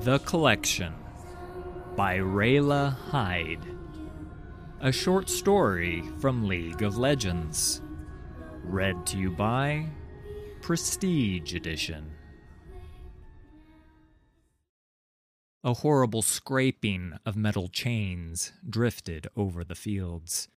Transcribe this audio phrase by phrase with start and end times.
[0.00, 0.92] The Collection
[1.96, 3.64] by Rayla Heide.
[4.80, 7.80] A short story from League of Legends.
[8.64, 9.86] Read to you by
[10.60, 12.10] Prestige Edition.
[15.62, 20.48] A horrible scraping of metal chains drifted over the fields.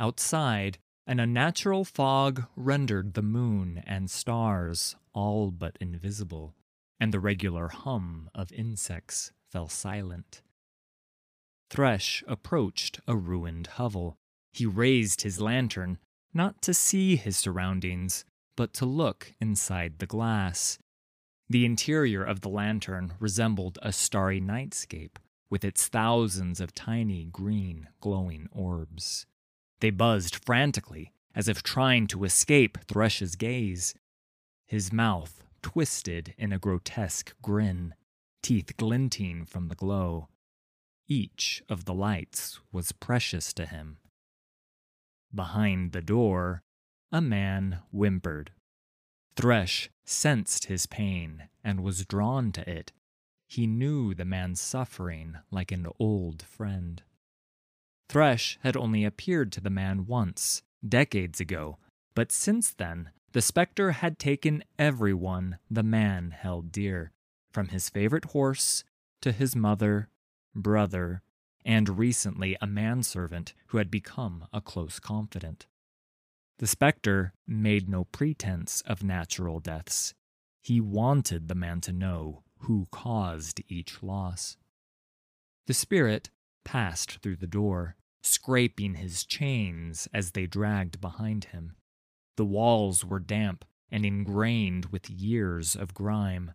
[0.00, 6.54] Outside, an unnatural fog rendered the moon and stars all but invisible
[7.02, 10.40] and the regular hum of insects fell silent.
[11.68, 14.18] Thresh approached a ruined hovel.
[14.52, 15.98] He raised his lantern,
[16.32, 18.24] not to see his surroundings,
[18.56, 20.78] but to look inside the glass.
[21.50, 25.16] The interior of the lantern resembled a starry nightscape
[25.50, 29.26] with its thousands of tiny green glowing orbs.
[29.80, 33.92] They buzzed frantically, as if trying to escape Thresh's gaze.
[34.68, 37.94] His mouth twisted in a grotesque grin,
[38.42, 40.28] teeth glinting from the glow.
[41.08, 43.98] Each of the lights was precious to him.
[45.34, 46.62] Behind the door,
[47.10, 48.52] a man whimpered.
[49.36, 52.92] Thresh sensed his pain and was drawn to it.
[53.48, 57.02] He knew the man's suffering like an old friend.
[58.08, 61.78] Thresh had only appeared to the man once, decades ago,
[62.14, 67.12] but since then the spectre had taken everyone the man held dear,
[67.50, 68.84] from his favorite horse
[69.20, 70.08] to his mother,
[70.54, 71.22] brother,
[71.64, 75.66] and recently a manservant who had become a close confidant.
[76.58, 80.14] The spectre made no pretense of natural deaths.
[80.60, 84.56] He wanted the man to know who caused each loss.
[85.66, 86.30] The spirit
[86.64, 91.76] passed through the door, scraping his chains as they dragged behind him.
[92.36, 96.52] The walls were damp and ingrained with years of grime.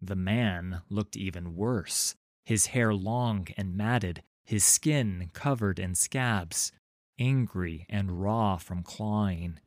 [0.00, 2.14] The man looked even worse,
[2.44, 6.72] his hair long and matted, his skin covered in scabs,
[7.18, 9.58] angry and raw from clawing.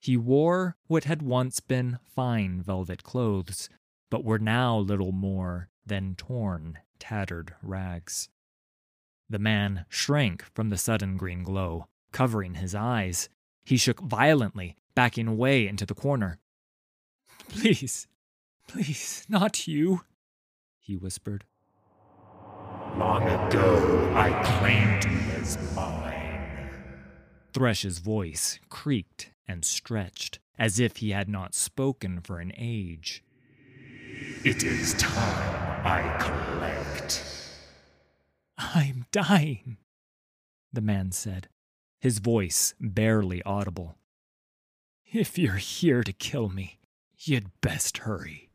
[0.00, 3.68] He wore what had once been fine velvet clothes,
[4.10, 8.28] but were now little more than torn, tattered rags.
[9.28, 13.28] The man shrank from the sudden green glow, covering his eyes,
[13.64, 16.38] he shook violently, backing away into the corner.
[17.48, 18.06] Please,
[18.66, 20.02] please, not you,
[20.78, 21.44] he whispered.
[22.96, 26.70] Long ago, I claimed you as mine.
[27.52, 33.24] Thresh's voice creaked and stretched, as if he had not spoken for an age.
[34.44, 37.24] It is time I collect.
[38.58, 39.78] I'm dying,
[40.72, 41.48] the man said,
[42.00, 43.96] his voice barely audible.
[45.12, 46.78] If you're here to kill me,
[47.18, 48.50] you'd best hurry.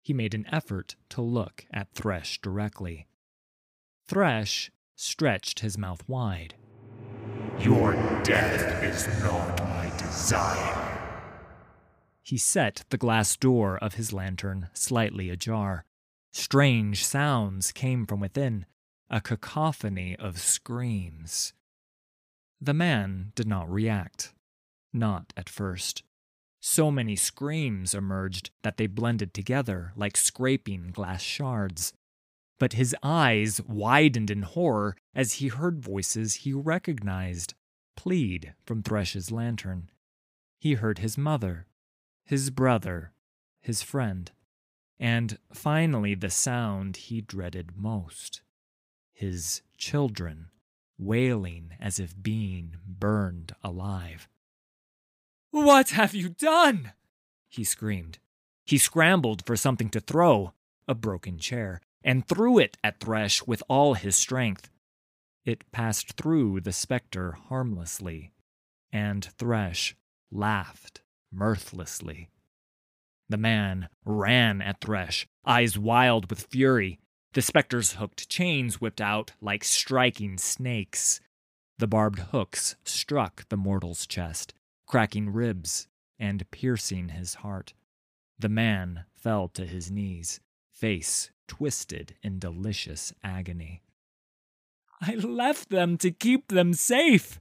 [0.00, 3.06] He made an effort to look at Thresh directly.
[4.06, 6.54] Thresh stretched his mouth wide.
[7.60, 7.92] Your
[8.22, 10.98] death is not my desire.
[12.22, 15.84] He set the glass door of his lantern slightly ajar.
[16.32, 18.64] Strange sounds came from within,
[19.10, 21.52] a cacophony of screams.
[22.60, 24.34] The man did not react.
[24.92, 26.02] Not at first.
[26.60, 31.92] So many screams emerged that they blended together like scraping glass shards.
[32.58, 37.54] But his eyes widened in horror as he heard voices he recognized
[37.96, 39.90] plead from Thresh's lantern.
[40.58, 41.66] He heard his mother,
[42.24, 43.12] his brother,
[43.60, 44.32] his friend,
[44.98, 48.42] and finally the sound he dreaded most
[49.12, 50.48] his children
[50.98, 54.28] wailing as if being burned alive.
[55.50, 56.92] What have you done?
[57.48, 58.18] he screamed.
[58.64, 60.52] He scrambled for something to throw,
[60.86, 64.70] a broken chair, and threw it at Thresh with all his strength.
[65.44, 68.32] It passed through the spectre harmlessly,
[68.92, 69.96] and Thresh
[70.30, 71.00] laughed
[71.32, 72.28] mirthlessly.
[73.28, 76.98] The man ran at Thresh, eyes wild with fury.
[77.34, 81.20] The spectre's hooked chains whipped out like striking snakes.
[81.78, 84.54] The barbed hooks struck the mortal's chest,
[84.86, 85.88] cracking ribs
[86.18, 87.74] and piercing his heart.
[88.38, 90.40] The man fell to his knees,
[90.72, 93.82] face twisted in delicious agony.
[95.00, 97.40] I left them to keep them safe,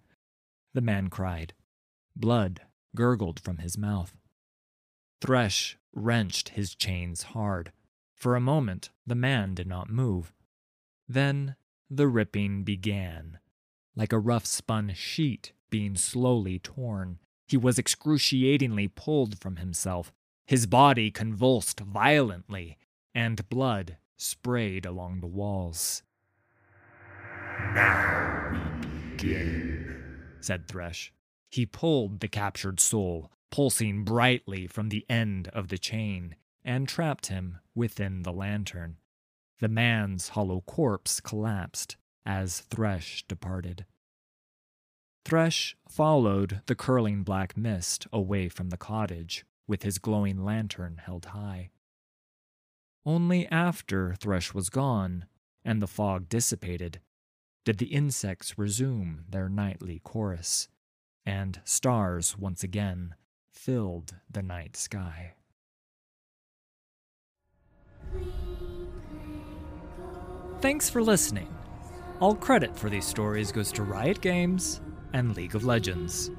[0.74, 1.54] the man cried.
[2.16, 2.62] Blood
[2.96, 4.16] gurgled from his mouth.
[5.22, 7.72] Thresh wrenched his chains hard.
[8.18, 10.34] For a moment, the man did not move.
[11.08, 11.56] Then
[11.88, 13.38] the ripping began.
[13.96, 20.12] Like a rough spun sheet being slowly torn, he was excruciatingly pulled from himself.
[20.48, 22.78] His body convulsed violently,
[23.14, 26.02] and blood sprayed along the walls.
[27.76, 31.14] Now we begin, said Thresh.
[31.52, 36.36] He pulled the captured soul, pulsing brightly from the end of the chain,
[36.68, 38.98] and trapped him within the lantern.
[39.60, 43.86] The man's hollow corpse collapsed as Thresh departed.
[45.24, 51.28] Thresh followed the curling black mist away from the cottage, with his glowing lantern held
[51.28, 51.72] high.
[53.06, 55.26] Only after Thresh was gone
[55.64, 57.00] and the fog dissipated
[57.64, 60.68] did the insects resume their nightly chorus,
[61.26, 63.16] and stars once again
[63.52, 65.34] filled the night sky.
[70.62, 71.54] Thanks for listening.
[72.20, 74.82] All credit for these stories goes to Riot Games
[75.14, 76.32] and League of Legends.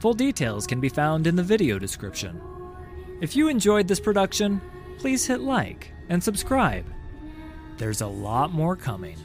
[0.00, 2.40] Full details can be found in the video description.
[3.20, 4.62] If you enjoyed this production,
[4.98, 6.86] please hit like and subscribe.
[7.76, 9.16] There's a lot more coming.